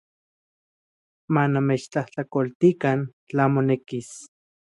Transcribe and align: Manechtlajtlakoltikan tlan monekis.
Manechtlajtlakoltikan 1.35 2.99
tlan 3.27 3.51
monekis. 3.59 4.11